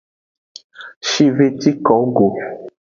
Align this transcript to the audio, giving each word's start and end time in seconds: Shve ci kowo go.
Shve 1.09 1.45
ci 1.59 1.71
kowo 1.85 2.05
go. 2.15 2.27